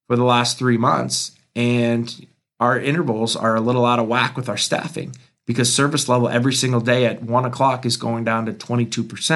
For 0.08 0.18
the 0.18 0.26
last 0.26 0.60
three 0.60 0.78
months. 0.78 1.32
And 1.56 2.28
our 2.60 2.78
intervals 2.78 3.38
are 3.38 3.56
a 3.56 3.62
little 3.62 3.86
out 3.86 4.00
of 4.00 4.10
whack 4.10 4.36
with 4.36 4.50
our 4.50 4.58
staffing 4.58 5.16
because 5.48 5.74
service 5.74 6.10
level 6.10 6.28
every 6.28 6.54
single 6.54 6.82
day 6.82 7.06
at 7.06 7.24
one 7.24 7.46
o'clock 7.46 7.86
is 7.86 7.96
going 7.96 8.26
down 8.26 8.46
to 8.46 8.52
22%, 8.52 9.32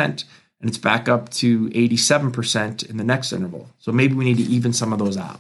and 0.60 0.70
it's 0.70 0.78
back 0.78 1.08
up 1.08 1.30
to 1.30 1.70
87% 1.70 2.90
in 2.90 2.98
the 2.98 3.06
next 3.06 3.32
interval. 3.32 3.70
So 3.80 3.94
maybe 3.94 4.16
we 4.16 4.26
need 4.26 4.38
to 4.38 4.44
even 4.44 4.74
some 4.74 4.92
of 4.92 5.00
those 5.00 5.16
out 5.16 5.40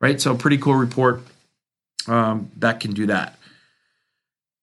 right? 0.00 0.20
So, 0.20 0.36
pretty 0.36 0.58
cool 0.58 0.74
report 0.74 1.22
um, 2.06 2.50
that 2.56 2.80
can 2.80 2.92
do 2.92 3.06
that. 3.06 3.38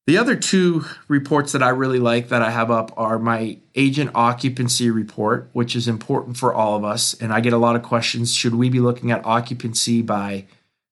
The 0.08 0.20
other 0.20 0.36
two 0.36 0.86
reports 1.08 1.54
that 1.54 1.63
I 1.63 1.70
really 1.70 1.98
like 1.98 2.30
that 2.30 2.44
I 2.44 2.51
have 2.51 2.70
up 2.70 2.92
are 2.96 3.18
my 3.18 3.58
agent 3.74 4.12
occupancy 4.13 4.92
report, 4.92 5.50
which 5.54 5.75
is 5.75 5.88
important 5.88 6.38
for 6.38 6.54
all 6.54 6.75
of 6.75 6.84
us. 6.84 7.15
And 7.15 7.34
I 7.34 7.39
get 7.39 7.54
a 7.54 7.58
lot 7.58 7.75
of 7.75 7.82
questions 7.82 8.34
should 8.34 8.54
we 8.54 8.70
be 8.70 8.80
looking 8.80 9.12
at 9.12 9.25
occupancy 9.25 10.04
by 10.04 10.46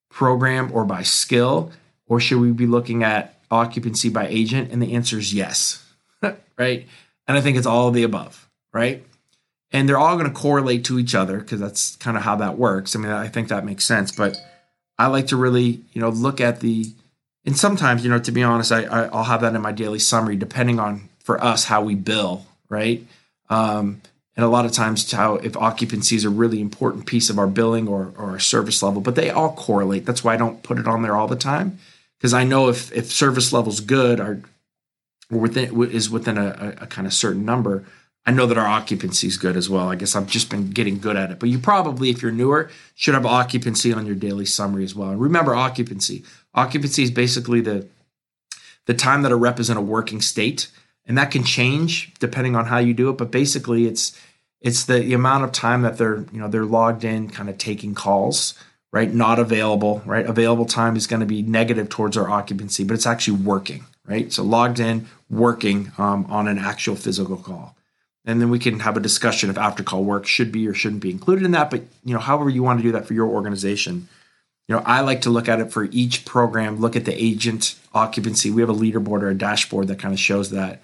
program 0.10 0.72
or 0.72 0.84
by 0.84 1.04
skill, 1.04 1.72
or 2.08 2.20
should 2.20 2.40
we 2.40 2.52
be 2.52 2.66
looking 2.66 3.04
at 3.04 3.38
occupancy 3.52 4.10
by 4.10 4.28
agent? 4.28 4.72
And 4.72 4.82
the 4.82 4.94
answer 4.94 5.20
is 5.20 5.32
yes, 5.32 5.86
right? 6.58 6.88
And 7.28 7.38
I 7.38 7.42
think 7.42 7.58
it's 7.58 7.68
all 7.68 7.90
of 7.90 7.94
the 7.94 8.04
above, 8.04 8.50
right? 8.74 9.06
And 9.74 9.89
they're 9.89 9.98
all 9.98 10.15
going 10.15 10.32
to 10.32 10.39
correlate 10.39 10.86
to 10.86 11.00
each 11.00 11.15
other 11.15 11.39
because 11.39 11.60
that's 11.60 11.96
kind 11.98 12.15
of 12.15 12.24
how 12.24 12.36
that 12.38 12.58
works. 12.58 12.96
I 12.96 13.00
mean, 13.00 13.12
I 13.12 13.27
think 13.27 13.50
that 13.50 13.65
makes 13.65 13.84
sense, 13.84 14.12
but 14.12 14.39
I 14.98 15.08
like 15.08 15.27
to 15.27 15.36
really, 15.36 15.82
you 15.92 16.00
know, 16.00 16.10
look 16.10 16.39
at 16.39 16.60
the, 16.60 16.86
and 17.46 17.58
sometimes, 17.58 18.03
you 18.03 18.10
know, 18.10 18.20
to 18.20 18.32
be 18.32 18.44
honest, 18.44 18.72
I, 18.72 18.84
I 18.84 19.08
will 19.08 19.24
have 19.24 19.42
that 19.42 19.56
in 19.56 19.62
my 19.62 19.72
daily 19.72 20.00
summary, 20.00 20.36
depending 20.36 20.80
on 20.80 21.10
for 21.20 21.44
us 21.44 21.65
how 21.65 21.82
we 21.82 21.96
bill, 21.96 22.46
right? 22.70 23.06
Um, 23.50 24.01
and 24.36 24.46
a 24.46 24.50
lot 24.50 24.65
of 24.65 24.72
times, 24.72 25.12
how 25.12 25.36
if 25.36 25.56
occupancy 25.58 26.15
is 26.15 26.25
a 26.25 26.30
really 26.30 26.60
important 26.60 27.06
piece 27.06 27.30
of 27.30 27.38
our 27.38 27.46
billing 27.46 27.88
or 27.88 28.13
or 28.18 28.32
our 28.32 28.39
service 28.39 28.82
level, 28.82 29.00
but 29.00 29.13
they 29.13 29.30
all 29.30 29.53
correlate. 29.53 30.06
That's 30.06 30.24
why 30.24 30.34
I 30.34 30.38
don't 30.38 30.63
put 30.63 30.80
it 30.80 30.88
on 30.88 31.03
there 31.03 31.15
all 31.15 31.27
the 31.27 31.36
time 31.36 31.77
because 32.18 32.34
I 32.34 32.44
know 32.44 32.68
if 32.68 32.92
if 32.94 33.12
service 33.12 33.53
level's 33.53 33.80
good 33.80 34.20
or 34.20 34.42
within 35.30 35.84
is 35.92 36.10
within 36.10 36.39
a, 36.39 36.48
a, 36.80 36.84
a 36.84 36.88
kind 36.88 37.06
of 37.06 37.13
certain 37.13 37.46
number, 37.46 37.86
I 38.25 38.32
know 38.32 38.46
that 38.46 38.58
our 38.58 38.68
occupancy 38.68 39.27
is 39.27 39.38
good 39.38 39.58
as 39.58 39.70
well. 39.70 39.89
I 39.89 39.96
guess 39.96 40.15
I've 40.15 40.27
just 40.27 40.50
been 40.50 40.70
getting 40.70 41.00
good 41.00 41.18
at 41.18 41.32
it. 41.32 41.39
But 41.39 41.50
you 41.50 41.60
probably, 41.60 42.10
if 42.10 42.22
you're 42.22 42.32
newer, 42.32 42.70
should 42.96 43.15
have 43.15 43.25
occupancy 43.25 43.92
on 43.92 44.06
your 44.06 44.15
daily 44.15 44.46
summary 44.46 44.86
as 44.86 44.96
well. 44.96 45.10
And 45.10 45.20
remember 45.20 45.53
occupancy. 45.53 46.24
Occupancy 46.53 47.03
is 47.03 47.12
basically 47.12 47.62
the 47.62 47.88
the 48.86 48.94
time 48.94 49.22
that 49.22 49.32
a 49.32 49.36
rep 49.36 49.60
is 49.60 49.70
in 49.70 49.77
a 49.77 49.82
working 49.82 50.22
state. 50.22 50.70
And 51.06 51.18
that 51.18 51.32
can 51.32 51.44
change 51.44 52.13
depending 52.20 52.56
on 52.56 52.65
how 52.65 52.77
you 52.77 52.94
do 52.94 53.10
it. 53.10 53.18
But 53.18 53.32
basically 53.32 53.88
it's 53.88 54.18
it's 54.62 54.86
the, 54.86 55.00
the 55.00 55.13
amount 55.13 55.44
of 55.44 55.51
time 55.51 55.82
that 55.82 55.98
they're, 55.98 56.25
you 56.32 56.39
know, 56.39 56.48
they're 56.48 56.65
logged 56.65 57.03
in, 57.03 57.30
kind 57.30 57.50
of 57.50 57.58
taking 57.58 57.94
calls, 57.94 58.53
right? 58.94 59.13
Not 59.13 59.38
available, 59.38 60.01
right? 60.06 60.25
Available 60.25 60.65
time 60.65 60.96
is 60.96 61.08
going 61.08 61.20
to 61.20 61.25
be 61.25 61.42
negative 61.42 61.89
towards 61.89 62.15
our 62.15 62.30
occupancy, 62.30 62.86
but 62.86 62.94
it's 62.94 63.06
actually 63.06 63.39
working, 63.39 63.84
right? 64.06 64.32
So 64.32 64.44
logged 64.44 64.80
in, 64.80 65.08
working 65.30 65.92
um, 65.98 66.25
on 66.30 66.48
an 66.48 66.58
actual 66.58 66.96
physical 66.96 67.36
call 67.36 67.75
and 68.25 68.42
then 68.42 68.50
we 68.50 68.60
can 68.60 68.80
have 68.80 68.96
a 68.96 69.01
discussion 69.01 69.50
if 69.50 69.58
after 69.58 69.84
call 69.84 70.03
work 70.03 70.25
should 70.25 70.51
be 70.51 70.68
or 70.68 70.74
shouldn't 70.74 71.01
be 71.01 71.12
included 71.12 71.44
in 71.44 71.51
that. 71.51 71.70
But 71.70 71.82
you 72.03 72.13
know 72.13 72.20
however 72.20 72.50
you 72.50 72.63
want 72.63 72.80
to 72.80 72.84
do 72.84 72.92
that 72.94 73.08
for 73.08 73.13
your 73.13 73.27
organization 73.27 74.08
you 74.68 74.75
know 74.75 74.82
i 74.86 75.01
like 75.01 75.22
to 75.22 75.30
look 75.30 75.50
at 75.50 75.60
it 75.60 75.72
for 75.72 75.86
each 75.92 76.25
program 76.25 76.80
look 76.80 76.96
at 76.96 77.06
the 77.06 77.24
agent 77.24 77.75
occupancy. 77.94 78.50
We 78.50 78.62
have 78.62 78.70
a 78.70 78.75
leaderboard 78.75 79.22
or 79.22 79.30
a 79.30 79.36
dashboard 79.36 79.88
that 79.89 80.00
kind 80.00 80.13
of 80.13 80.20
shows 80.20 80.50
that. 80.51 80.82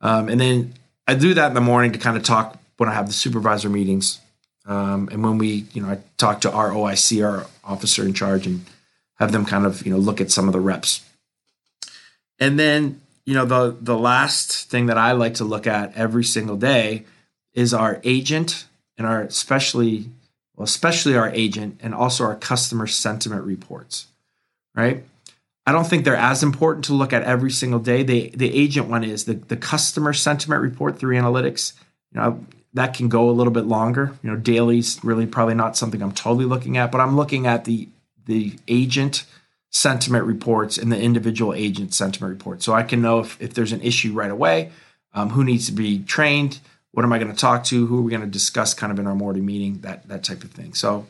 Um, 0.00 0.28
and 0.28 0.40
then 0.40 0.74
i 1.06 1.14
do 1.14 1.34
that 1.34 1.48
in 1.48 1.54
the 1.54 1.60
morning 1.60 1.92
to 1.92 1.98
kind 1.98 2.16
of 2.16 2.22
talk 2.22 2.58
when 2.76 2.88
i 2.88 2.94
have 2.94 3.06
the 3.06 3.12
supervisor 3.12 3.68
meetings. 3.68 4.20
Um, 4.66 5.08
and 5.10 5.24
when 5.24 5.38
we 5.38 5.66
you 5.72 5.82
know 5.82 5.88
i 5.88 5.98
talk 6.16 6.40
to 6.42 6.52
our 6.52 6.70
oic 6.70 7.24
our 7.24 7.46
officer 7.64 8.04
in 8.04 8.14
charge 8.14 8.46
and 8.46 8.64
have 9.18 9.32
them 9.32 9.44
kind 9.44 9.66
of 9.66 9.84
you 9.86 9.92
know 9.92 9.98
look 9.98 10.20
at 10.20 10.30
some 10.30 10.48
of 10.48 10.52
the 10.52 10.60
reps. 10.60 11.04
And 12.40 12.58
then 12.58 13.00
you 13.28 13.34
know 13.34 13.44
the 13.44 13.76
the 13.78 13.98
last 13.98 14.70
thing 14.70 14.86
that 14.86 14.96
I 14.96 15.12
like 15.12 15.34
to 15.34 15.44
look 15.44 15.66
at 15.66 15.94
every 15.94 16.24
single 16.24 16.56
day 16.56 17.04
is 17.52 17.74
our 17.74 18.00
agent 18.02 18.64
and 18.96 19.06
our 19.06 19.20
especially 19.20 20.08
well 20.56 20.64
especially 20.64 21.14
our 21.14 21.28
agent 21.28 21.78
and 21.82 21.94
also 21.94 22.24
our 22.24 22.36
customer 22.36 22.86
sentiment 22.86 23.44
reports 23.44 24.06
right? 24.74 25.04
I 25.66 25.72
don't 25.72 25.86
think 25.86 26.06
they're 26.06 26.16
as 26.16 26.42
important 26.42 26.86
to 26.86 26.94
look 26.94 27.12
at 27.12 27.22
every 27.24 27.50
single 27.50 27.80
day. 27.80 28.02
The 28.02 28.30
the 28.34 28.54
agent 28.56 28.88
one 28.88 29.04
is 29.04 29.26
the 29.26 29.34
the 29.34 29.58
customer 29.58 30.14
sentiment 30.14 30.62
report 30.62 30.98
through 30.98 31.16
analytics. 31.16 31.74
You 32.14 32.22
know 32.22 32.46
that 32.72 32.94
can 32.94 33.10
go 33.10 33.28
a 33.28 33.32
little 33.32 33.52
bit 33.52 33.66
longer. 33.66 34.14
You 34.22 34.30
know 34.30 34.36
daily's 34.36 35.04
really 35.04 35.26
probably 35.26 35.54
not 35.54 35.76
something 35.76 36.00
I'm 36.00 36.12
totally 36.12 36.46
looking 36.46 36.78
at 36.78 36.90
but 36.90 37.02
I'm 37.02 37.14
looking 37.14 37.46
at 37.46 37.66
the 37.66 37.88
the 38.24 38.54
agent 38.68 39.26
sentiment 39.70 40.24
reports 40.24 40.78
and 40.78 40.90
the 40.90 41.00
individual 41.00 41.54
agent 41.54 41.94
sentiment 41.94 42.32
reports. 42.32 42.64
So 42.64 42.72
I 42.72 42.82
can 42.82 43.02
know 43.02 43.20
if, 43.20 43.40
if 43.40 43.54
there's 43.54 43.72
an 43.72 43.82
issue 43.82 44.12
right 44.12 44.30
away, 44.30 44.70
um, 45.14 45.30
who 45.30 45.44
needs 45.44 45.66
to 45.66 45.72
be 45.72 46.02
trained, 46.04 46.60
what 46.92 47.04
am 47.04 47.12
I 47.12 47.18
going 47.18 47.30
to 47.30 47.36
talk 47.36 47.64
to, 47.64 47.86
who 47.86 47.98
are 47.98 48.02
we 48.02 48.10
going 48.10 48.22
to 48.22 48.26
discuss 48.26 48.74
kind 48.74 48.90
of 48.90 48.98
in 48.98 49.06
our 49.06 49.14
morning 49.14 49.44
meeting, 49.44 49.80
that 49.80 50.08
that 50.08 50.24
type 50.24 50.42
of 50.42 50.50
thing. 50.50 50.74
So 50.74 51.06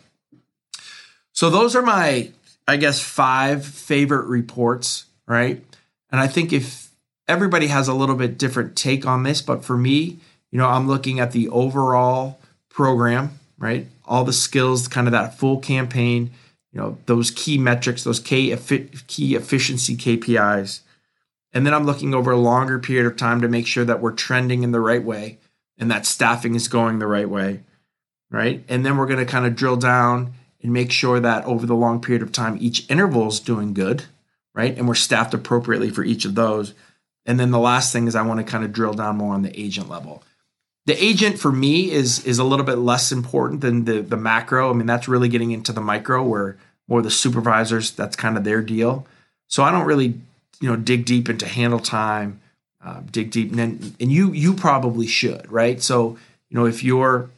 so 1.33 1.50
those 1.50 1.77
are 1.77 1.83
my 1.83 2.31
I 2.67 2.77
guess 2.77 3.00
five 3.00 3.65
favorite 3.65 4.27
reports, 4.27 5.07
right? 5.27 5.62
And 6.11 6.21
I 6.21 6.27
think 6.27 6.53
if 6.53 6.91
everybody 7.27 7.69
has 7.69 7.88
a 7.88 7.95
little 7.95 8.17
bit 8.17 8.38
different 8.38 8.77
take 8.77 9.07
on 9.07 9.23
this, 9.23 9.41
but 9.41 9.65
for 9.65 9.77
me, 9.77 10.19
you 10.50 10.59
know, 10.59 10.67
I'm 10.67 10.88
looking 10.88 11.21
at 11.21 11.33
the 11.33 11.49
overall 11.49 12.41
program, 12.69 13.38
right? 13.59 13.87
All 14.05 14.25
the 14.25 14.33
skills, 14.33 14.88
kind 14.88 15.07
of 15.07 15.12
that 15.12 15.38
full 15.38 15.59
campaign 15.59 16.31
you 16.72 16.80
know 16.80 16.98
those 17.06 17.30
key 17.30 17.58
metrics, 17.58 18.04
those 18.04 18.20
key 18.20 18.54
key 19.06 19.34
efficiency 19.34 19.96
KPIs, 19.96 20.80
and 21.52 21.66
then 21.66 21.75
I'm 21.75 21.87
looking 21.87 22.14
over 22.14 22.30
a 22.30 22.37
longer 22.37 22.78
period 22.78 23.06
of 23.06 23.16
time 23.16 23.40
to 23.40 23.48
make 23.48 23.66
sure 23.66 23.84
that 23.84 24.00
we're 24.00 24.12
trending 24.12 24.62
in 24.62 24.72
the 24.72 24.80
right 24.80 25.02
way 25.02 25.38
and 25.78 25.90
that 25.90 26.06
staffing 26.06 26.54
is 26.54 26.68
going 26.68 26.98
the 26.98 27.06
right 27.06 27.28
way, 27.28 27.60
right? 28.30 28.64
And 28.68 28.84
then 28.84 28.96
we're 28.96 29.06
going 29.06 29.25
to 29.25 29.30
kind 29.30 29.46
of 29.46 29.56
drill 29.56 29.76
down 29.76 30.34
and 30.62 30.72
make 30.72 30.90
sure 30.90 31.20
that 31.20 31.44
over 31.44 31.66
the 31.66 31.75
long 31.75 32.00
period 32.00 32.22
of 32.22 32.32
time, 32.32 32.58
each 32.60 32.88
interval 32.90 33.28
is 33.28 33.40
doing 33.40 33.72
good, 33.72 34.04
right? 34.54 34.76
And 34.76 34.88
we're 34.88 34.94
staffed 34.94 35.34
appropriately 35.34 35.90
for 35.90 36.04
each 36.04 36.25
of 36.25 36.34
those. 36.34 36.75
And 37.25 37.38
then 37.38 37.50
the 37.50 37.58
last 37.58 37.92
thing 37.92 38.06
is 38.06 38.16
I 38.16 38.22
want 38.22 38.38
to 38.38 38.50
kind 38.50 38.64
of 38.64 38.72
drill 38.72 38.94
down 38.94 39.16
more 39.16 39.34
on 39.34 39.42
the 39.42 39.58
agent 39.58 39.88
level. 39.88 40.22
The 40.88 41.04
agent 41.04 41.38
for 41.38 41.52
me 41.52 41.90
is 41.90 42.25
is 42.25 42.38
a 42.38 42.45
little 42.45 42.64
bit 42.64 42.78
less 42.78 43.12
important 43.12 43.61
than 43.61 43.85
the 43.85 44.00
the 44.00 44.16
macro. 44.16 44.71
I 44.71 44.73
mean, 44.73 44.87
that's 44.87 45.07
really 45.07 45.28
getting 45.28 45.50
into 45.50 45.71
the 45.71 45.83
micro 45.83 46.23
where 46.23 46.57
more 46.88 47.02
the 47.02 47.11
supervisors, 47.11 47.90
that's 47.90 48.16
kind 48.16 48.38
of 48.38 48.45
their 48.45 48.62
deal. 48.62 49.07
So 49.49 49.62
I 49.62 49.71
don't 49.71 49.85
really, 49.85 50.14
you 50.62 50.71
know, 50.71 50.76
dig 50.76 51.04
deep 51.04 51.28
into 51.28 51.47
handle 51.47 51.78
time, 51.78 52.40
uh, 52.83 53.02
dig 53.11 53.30
deep, 53.30 53.52
and, 53.52 53.95
and 54.00 54.11
you 54.11 54.33
you 54.33 54.54
probably 54.54 55.07
should, 55.07 55.52
right? 55.52 55.83
So 55.83 56.16
you 56.49 56.59
know, 56.59 56.64
if 56.64 56.83
you're 56.83 57.28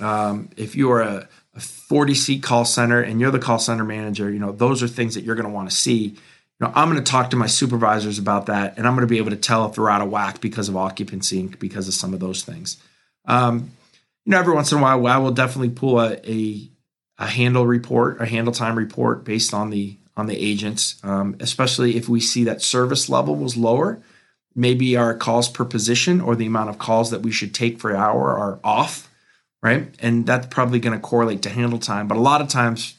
um, 0.00 0.48
if 0.56 0.74
you're 0.74 1.02
a, 1.02 1.28
a 1.54 1.60
40 1.60 2.14
seat 2.14 2.42
call 2.42 2.64
center 2.64 3.02
and 3.02 3.20
you're 3.20 3.30
the 3.30 3.38
call 3.38 3.58
center 3.58 3.84
manager, 3.84 4.30
you 4.30 4.38
know, 4.38 4.50
those 4.50 4.82
are 4.82 4.88
things 4.88 5.14
that 5.14 5.24
you're 5.24 5.36
going 5.36 5.46
to 5.46 5.54
want 5.54 5.68
to 5.68 5.76
see 5.76 6.16
know, 6.62 6.72
I'm 6.74 6.90
going 6.90 7.02
to 7.02 7.10
talk 7.10 7.30
to 7.30 7.36
my 7.36 7.46
supervisors 7.46 8.18
about 8.18 8.46
that, 8.46 8.76
and 8.76 8.86
I'm 8.86 8.94
going 8.94 9.06
to 9.06 9.10
be 9.10 9.18
able 9.18 9.30
to 9.30 9.36
tell 9.36 9.66
if 9.66 9.74
they're 9.74 9.90
out 9.90 10.02
of 10.02 10.10
whack 10.10 10.40
because 10.40 10.68
of 10.68 10.76
occupancy 10.76 11.40
and 11.40 11.58
because 11.58 11.88
of 11.88 11.94
some 11.94 12.14
of 12.14 12.20
those 12.20 12.42
things. 12.42 12.76
Um, 13.26 13.72
you 14.24 14.30
know, 14.30 14.38
every 14.38 14.54
once 14.54 14.70
in 14.72 14.78
a 14.78 14.82
while, 14.82 15.06
I 15.06 15.18
will 15.18 15.32
definitely 15.32 15.70
pull 15.70 16.00
a, 16.00 16.18
a, 16.28 16.70
a 17.18 17.26
handle 17.26 17.66
report, 17.66 18.20
a 18.20 18.26
handle 18.26 18.52
time 18.52 18.76
report 18.76 19.24
based 19.24 19.52
on 19.52 19.70
the 19.70 19.96
on 20.16 20.26
the 20.26 20.36
agents, 20.36 21.00
um, 21.02 21.36
especially 21.40 21.96
if 21.96 22.08
we 22.08 22.20
see 22.20 22.44
that 22.44 22.60
service 22.60 23.08
level 23.08 23.34
was 23.34 23.56
lower. 23.56 24.02
Maybe 24.54 24.96
our 24.96 25.14
calls 25.14 25.48
per 25.48 25.64
position 25.64 26.20
or 26.20 26.36
the 26.36 26.46
amount 26.46 26.68
of 26.68 26.78
calls 26.78 27.10
that 27.10 27.22
we 27.22 27.32
should 27.32 27.54
take 27.54 27.82
an 27.82 27.96
hour 27.96 28.36
are 28.36 28.60
off, 28.62 29.10
right? 29.62 29.88
And 30.00 30.26
that's 30.26 30.48
probably 30.48 30.80
going 30.80 30.92
to 30.92 31.00
correlate 31.00 31.40
to 31.42 31.48
handle 31.48 31.78
time. 31.78 32.08
But 32.08 32.18
a 32.18 32.20
lot 32.20 32.42
of 32.42 32.48
times, 32.48 32.94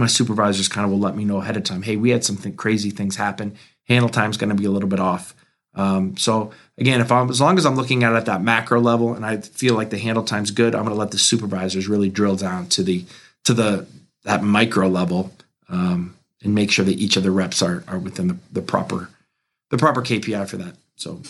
my 0.00 0.06
supervisors 0.06 0.68
kind 0.68 0.84
of 0.84 0.90
will 0.90 0.98
let 0.98 1.14
me 1.14 1.24
know 1.24 1.38
ahead 1.38 1.56
of 1.56 1.62
time. 1.62 1.82
Hey, 1.82 1.96
we 1.96 2.10
had 2.10 2.24
some 2.24 2.36
th- 2.36 2.56
crazy 2.56 2.90
things 2.90 3.16
happen. 3.16 3.56
Handle 3.86 4.08
time's 4.08 4.36
going 4.36 4.50
to 4.50 4.56
be 4.56 4.64
a 4.64 4.70
little 4.70 4.88
bit 4.88 4.98
off. 4.98 5.34
Um, 5.74 6.16
so 6.16 6.50
again, 6.78 7.00
if 7.00 7.12
I'm 7.12 7.30
as 7.30 7.40
long 7.40 7.56
as 7.56 7.64
I'm 7.64 7.76
looking 7.76 8.02
at 8.02 8.12
it 8.12 8.16
at 8.16 8.26
that 8.26 8.42
macro 8.42 8.80
level 8.80 9.14
and 9.14 9.24
I 9.24 9.36
feel 9.36 9.74
like 9.74 9.90
the 9.90 9.98
handle 9.98 10.24
time's 10.24 10.50
good, 10.50 10.74
I'm 10.74 10.82
going 10.82 10.94
to 10.94 10.98
let 10.98 11.12
the 11.12 11.18
supervisors 11.18 11.86
really 11.86 12.08
drill 12.08 12.34
down 12.34 12.66
to 12.70 12.82
the 12.82 13.04
to 13.44 13.54
the 13.54 13.86
that 14.24 14.42
micro 14.42 14.88
level 14.88 15.32
um, 15.68 16.16
and 16.42 16.54
make 16.54 16.72
sure 16.72 16.84
that 16.84 16.98
each 16.98 17.16
of 17.16 17.22
the 17.22 17.30
reps 17.30 17.62
are 17.62 17.84
are 17.86 17.98
within 17.98 18.28
the, 18.28 18.36
the 18.50 18.62
proper 18.62 19.10
the 19.70 19.78
proper 19.78 20.02
KPI 20.02 20.48
for 20.48 20.56
that. 20.56 20.74
So 20.96 21.22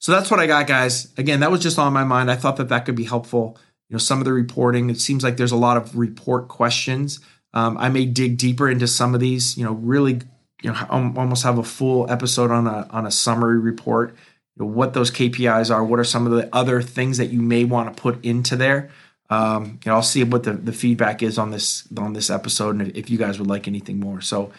so 0.00 0.12
that's 0.12 0.30
what 0.30 0.40
I 0.40 0.46
got, 0.46 0.66
guys. 0.66 1.08
Again, 1.16 1.40
that 1.40 1.50
was 1.50 1.60
just 1.60 1.78
on 1.78 1.92
my 1.92 2.04
mind. 2.04 2.30
I 2.30 2.36
thought 2.36 2.56
that 2.56 2.70
that 2.70 2.84
could 2.84 2.96
be 2.96 3.04
helpful. 3.04 3.56
You 3.88 3.94
know, 3.94 3.98
some 3.98 4.18
of 4.18 4.24
the 4.24 4.32
reporting. 4.32 4.90
It 4.90 5.00
seems 5.00 5.22
like 5.22 5.36
there's 5.36 5.52
a 5.52 5.56
lot 5.56 5.76
of 5.76 5.96
report 5.96 6.48
questions 6.48 7.20
Um, 7.52 7.76
I 7.78 7.88
may 7.88 8.06
dig 8.06 8.38
deeper 8.38 8.68
into 8.68 8.86
some 8.86 9.14
of 9.14 9.20
these. 9.20 9.56
You 9.56 9.64
know, 9.64 9.72
really, 9.72 10.20
you 10.62 10.72
know, 10.72 10.86
almost 10.90 11.42
have 11.42 11.58
a 11.58 11.64
full 11.64 12.10
episode 12.10 12.50
on 12.50 12.66
a 12.66 12.86
on 12.90 13.06
a 13.06 13.10
summary 13.10 13.58
report. 13.58 14.16
You 14.56 14.64
know, 14.64 14.70
what 14.70 14.94
those 14.94 15.10
KPIs 15.10 15.74
are. 15.74 15.84
What 15.84 15.98
are 15.98 16.04
some 16.04 16.26
of 16.26 16.32
the 16.32 16.48
other 16.54 16.82
things 16.82 17.18
that 17.18 17.26
you 17.26 17.40
may 17.40 17.64
want 17.64 17.94
to 17.94 18.00
put 18.00 18.24
into 18.24 18.56
there? 18.56 18.90
Um, 19.30 19.78
you 19.84 19.90
know, 19.90 19.94
I'll 19.94 20.02
see 20.02 20.24
what 20.24 20.42
the, 20.42 20.52
the 20.52 20.72
feedback 20.72 21.22
is 21.22 21.38
on 21.38 21.50
this 21.50 21.86
on 21.96 22.12
this 22.12 22.30
episode, 22.30 22.80
and 22.80 22.96
if, 22.96 23.08
you 23.08 23.16
guys 23.16 23.38
would 23.38 23.48
like 23.48 23.68
anything 23.68 24.00
more. 24.00 24.20
So, 24.20 24.50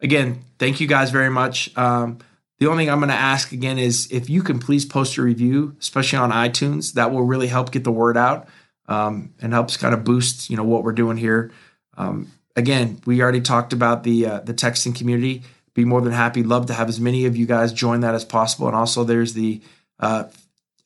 again, 0.00 0.42
thank 0.58 0.80
you 0.80 0.88
guys 0.88 1.12
very 1.12 1.30
much. 1.30 1.76
Um, 1.78 2.18
the 2.58 2.66
only 2.66 2.84
thing 2.84 2.90
I'm 2.90 2.98
going 2.98 3.10
to 3.10 3.14
ask 3.14 3.52
again 3.52 3.78
is 3.78 4.10
if 4.10 4.28
you 4.28 4.42
can 4.42 4.58
please 4.58 4.84
post 4.84 5.16
a 5.16 5.22
review, 5.22 5.76
especially 5.78 6.18
on 6.18 6.32
iTunes. 6.32 6.94
That 6.94 7.12
will 7.12 7.22
really 7.22 7.46
help 7.46 7.70
get 7.70 7.84
the 7.84 7.92
word 7.92 8.16
out 8.16 8.48
um, 8.88 9.34
and 9.40 9.52
helps 9.52 9.76
kind 9.76 9.94
of 9.94 10.02
boost 10.02 10.50
you 10.50 10.56
know 10.56 10.64
what 10.64 10.82
we're 10.82 10.92
doing 10.92 11.16
here. 11.16 11.52
Um, 11.98 12.32
again, 12.56 13.00
we 13.04 13.20
already 13.20 13.42
talked 13.42 13.74
about 13.74 14.04
the 14.04 14.26
uh, 14.26 14.40
the 14.40 14.54
texting 14.54 14.94
community. 14.94 15.42
Be 15.74 15.84
more 15.84 16.00
than 16.00 16.12
happy, 16.12 16.42
love 16.42 16.66
to 16.66 16.74
have 16.74 16.88
as 16.88 16.98
many 16.98 17.26
of 17.26 17.36
you 17.36 17.46
guys 17.46 17.72
join 17.72 18.00
that 18.00 18.14
as 18.14 18.24
possible. 18.24 18.66
And 18.66 18.76
also, 18.76 19.04
there's 19.04 19.34
the 19.34 19.60
uh, 20.00 20.24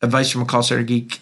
advice 0.02 0.30
from 0.30 0.42
a 0.42 0.44
call 0.44 0.62
center 0.62 0.82
geek 0.82 1.20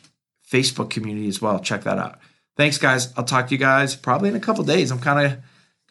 Facebook 0.51 0.91
community 0.91 1.29
as 1.29 1.41
well. 1.41 1.61
Check 1.61 1.85
that 1.85 1.99
out. 1.99 2.19
Thanks, 2.57 2.79
guys. 2.79 3.13
I'll 3.17 3.25
talk 3.25 3.49
to 3.49 3.55
you 3.55 3.59
guys 3.59 3.95
probably 3.95 4.29
in 4.29 4.37
a 4.37 4.41
couple 4.41 4.65
days. 4.65 4.91
I'm 4.91 4.99
kind 4.99 5.27
of 5.27 5.39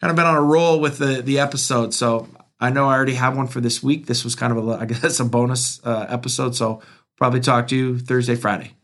kind 0.00 0.10
of 0.10 0.16
been 0.16 0.26
on 0.26 0.36
a 0.36 0.42
roll 0.42 0.80
with 0.80 0.98
the 0.98 1.22
the 1.22 1.38
episode, 1.38 1.94
so 1.94 2.28
I 2.58 2.70
know 2.70 2.88
I 2.88 2.94
already 2.94 3.14
have 3.14 3.36
one 3.36 3.46
for 3.46 3.60
this 3.60 3.82
week. 3.82 4.06
This 4.06 4.24
was 4.24 4.34
kind 4.34 4.56
of 4.56 4.68
a 4.68 4.72
I 4.72 4.84
guess 4.84 5.20
a 5.20 5.24
bonus 5.24 5.80
uh, 5.84 6.06
episode, 6.08 6.54
so 6.54 6.82
probably 7.16 7.40
talk 7.40 7.68
to 7.68 7.76
you 7.76 7.98
Thursday, 7.98 8.34
Friday. 8.34 8.74